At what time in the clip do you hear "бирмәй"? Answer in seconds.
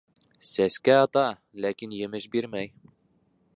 2.37-2.75